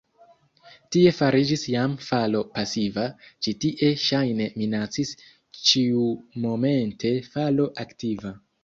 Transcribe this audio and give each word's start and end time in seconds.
Tie 0.95 1.11
fariĝis 1.17 1.65
jam 1.73 1.93
falo 2.05 2.41
pasiva, 2.57 3.05
ĉi 3.45 3.55
tie 3.67 3.93
ŝajne 4.07 4.51
minacis 4.63 5.15
ĉiumomente 5.75 7.17
falo 7.33 7.73
aktiva. 7.87 8.39